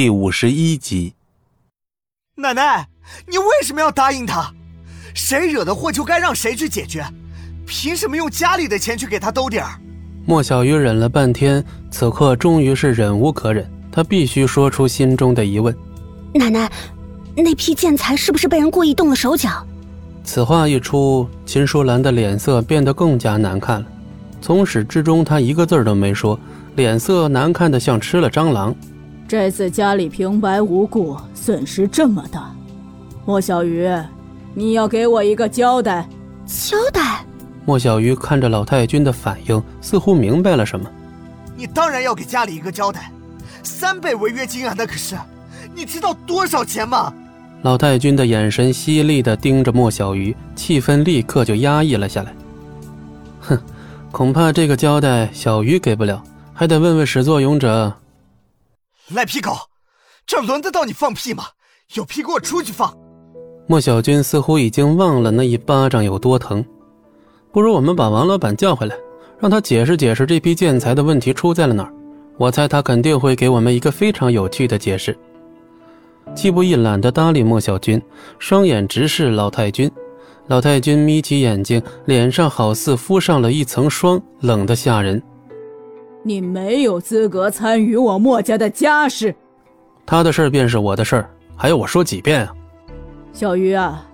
[0.00, 1.12] 第五十一集。
[2.36, 2.86] 奶奶，
[3.26, 4.48] 你为什么要答应他？
[5.12, 7.04] 谁惹的祸就该让谁去解决，
[7.66, 9.70] 凭什么用家里的钱去给他兜底儿？
[10.24, 15.76] 莫小鱼忍了半天，此刻终于是忍无可忍，他必须说出心中的疑问：
[16.32, 16.70] 奶奶，
[17.34, 19.66] 那批建材是不是被人故意动了手脚？
[20.22, 23.86] 此话一出，秦淑兰的脸色变得更加难看了。
[24.40, 26.38] 从始至终，她一个字都没说，
[26.76, 28.72] 脸色难看的像吃了蟑螂。
[29.28, 32.50] 这次家里平白无故损失这么大，
[33.26, 33.86] 莫小鱼，
[34.54, 36.08] 你要给我一个交代。
[36.46, 37.26] 交代？
[37.66, 40.90] 莫小鱼看着老太君的反应，似乎明白了什么。
[41.54, 43.12] 你当然要给家里一个交代，
[43.62, 45.14] 三倍违约金啊，那可是，
[45.74, 47.12] 你知道多少钱吗？
[47.60, 52.34] 老太君的眼神犀利地盯着莫小鱼，气氛立刻就压抑了下来。
[53.40, 53.58] 哼，
[54.10, 56.22] 恐怕这个交代小鱼给不了，
[56.54, 57.92] 还得问问始作俑者。
[59.10, 59.56] 赖皮狗，
[60.26, 61.44] 这轮得到你放屁吗？
[61.94, 62.94] 有屁给我出去放！
[63.66, 66.62] 莫小军似乎已经忘了那一巴掌有多疼，
[67.50, 68.94] 不如我们把王老板叫回来，
[69.38, 71.94] 让他解释解释这批建材的问题出在了哪儿。
[72.36, 75.18] 我猜他肯定会给我们一个非常有趣的解释。
[76.34, 78.00] 季不易懒得搭理莫小军，
[78.38, 79.90] 双眼直视老太君。
[80.48, 85.22] 老太君眯起眼睛，脸上好似敷上了一层霜，冷得吓人。
[86.28, 89.34] 你没有资格参与我墨家的家事。
[90.04, 92.52] 他的事便是我的事儿，还要我说几遍啊？
[93.32, 94.06] 小鱼啊，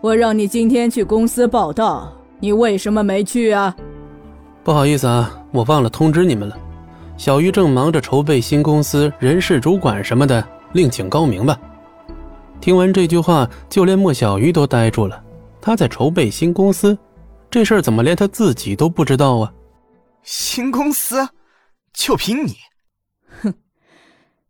[0.00, 3.74] 我让你今天去公司报道，你为什么没去啊？
[4.62, 6.56] 不好意思啊，我忘了通知你们了。
[7.16, 10.44] 小鱼正忙着筹备新公司人事主管什么的。
[10.72, 11.56] 另请高明吧。
[12.60, 15.22] 听完这句话，就连莫小鱼都呆住了。
[15.60, 16.98] 他在筹备新公司，
[17.48, 19.52] 这事儿怎么连他自己都不知道啊？
[20.22, 21.28] 新公司，
[21.94, 22.58] 就凭你？
[23.42, 23.54] 哼！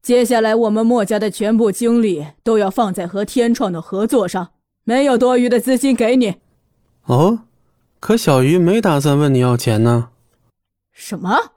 [0.03, 6.41] 接下来我们莫家的全部精力都要放在和天创的合作上，没有多余的资金给你。
[7.05, 7.47] 哦，
[8.01, 10.11] 可小鱼没打算问你要钱呢。
[10.93, 11.53] 什么？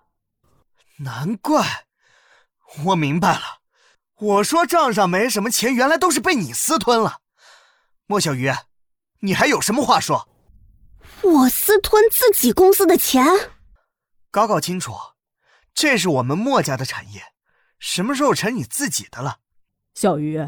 [0.99, 1.85] 难怪，
[2.85, 3.41] 我明白了。
[4.19, 7.19] 我说账上没什么钱，原来都是被你私吞了。
[8.07, 8.51] 莫小鱼，
[9.19, 10.27] 你还有什么话说？
[11.21, 13.25] 我私吞自己公司的钱？
[14.31, 14.93] 搞搞清楚，
[15.79, 17.21] 这是我们莫家的产业，
[17.77, 19.35] 什么时候成你自己的了？
[19.93, 20.43] 小鱼，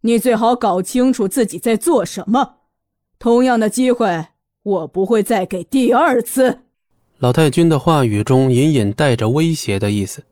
[0.00, 2.56] 你最好搞清楚自己在做什么。
[3.20, 4.26] 同样的机会，
[4.64, 6.62] 我不会再给第二次。
[7.18, 10.24] 老太君的话语中隐隐带着威胁的意思。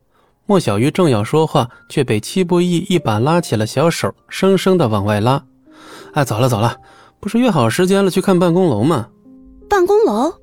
[0.45, 5.47] 莫小鱼正要说话，却被戚不义一把拉起了小手，生生的往外拉。
[6.15, 6.77] 哎，走了走了，
[7.21, 9.09] 不是约好时间了去看办公楼吗？
[9.71, 10.35] 办公楼？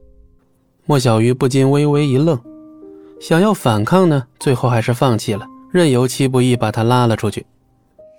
[0.85, 2.41] 莫小鱼不禁微微一愣，
[3.19, 7.45] 想要反抗呢，最后还是放弃了，任由戚不义把他拉了出去。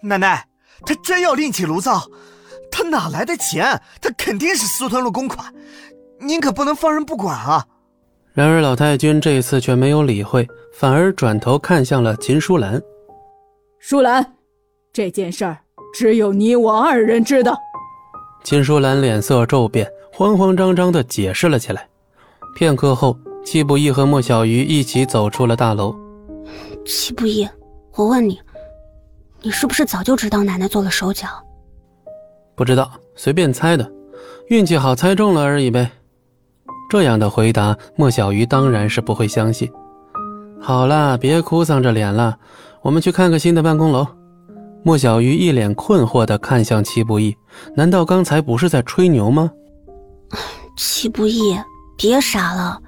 [0.02, 0.46] 奶奶，
[0.84, 2.02] 他真要另起炉灶，
[2.70, 3.80] 他哪来的钱？
[4.00, 5.52] 他肯定是私吞了公款，
[6.18, 7.66] 您可不能放任不管啊！
[8.32, 10.46] 然而老太君这次却没有理会。
[10.72, 12.80] 反而转头看向了秦舒兰。
[13.80, 14.34] 舒兰，
[14.92, 15.58] 这件事儿
[15.92, 17.58] 只有你我二人知道。
[18.44, 21.86] 秦舒兰脸色骤变，慌慌张张地解释了起来。
[22.54, 25.94] 片刻后，戚不义和莫小鱼一起走出了大楼。
[26.84, 27.48] 戚不义，
[27.94, 28.40] 我问你，
[29.42, 31.28] 你是不是早就知道奶奶做了手脚？
[32.54, 33.90] 不知道，随便猜的，
[34.48, 35.90] 运气好猜中了而已呗。
[36.90, 39.70] 这样的回答，莫小鱼当然是不会相信。
[40.60, 42.36] 好了，别哭丧着脸了，
[42.82, 44.06] 我们去看个新的办公楼。
[44.82, 47.36] 莫小鱼一脸困惑地看向戚不义，
[47.74, 49.50] 难道刚才不是在吹牛吗？
[50.76, 51.58] 戚不义，
[51.96, 52.80] 别傻了，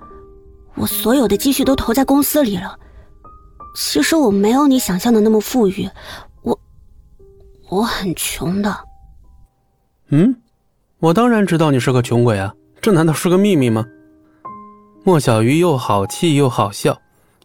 [0.75, 2.79] 我所有的积蓄都投在公司里了。
[3.75, 5.89] 其实我没有你想象的那么富裕，
[6.43, 6.59] 我
[7.69, 8.75] 我很穷的。
[10.09, 10.37] 嗯，
[10.99, 13.85] 我当然知道你是个穷鬼啊，这难道是个秘密吗？
[15.05, 16.99] 莫小鱼又好气又好笑。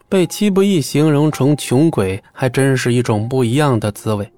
[0.10, 4.32] 被戚不义形容成穷鬼，还真是一种不一样的滋味。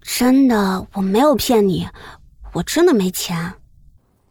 [0.00, 1.88] 真的，我没有骗你，
[2.52, 3.54] 我真的没钱。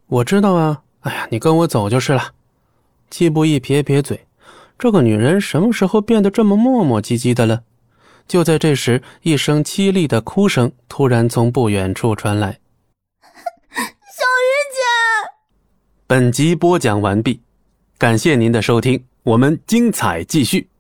[0.07, 2.31] 我知道啊，哎呀，你跟我走就是了。
[3.11, 4.25] 戚不义撇撇嘴，
[4.79, 7.61] 这个女人什么时候变得这么磨磨唧唧的了？
[8.27, 12.57] 就在这时，一声凄厉的哭声突然从不远处传来。
[13.21, 14.81] 小鱼姐，
[16.07, 17.41] 本集播讲完毕，
[17.97, 19.05] 感谢您的收听。
[19.23, 20.70] 我们精彩继续。